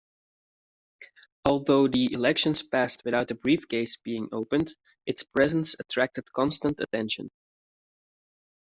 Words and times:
Although 1.45 1.87
the 1.87 2.11
elections 2.11 2.63
passed 2.63 3.05
without 3.05 3.27
the 3.27 3.35
briefcase 3.35 3.97
being 3.97 4.29
opened, 4.31 4.71
its 5.05 5.21
presence 5.21 5.75
attracted 5.79 6.33
constant 6.33 6.79
attention. 6.79 7.29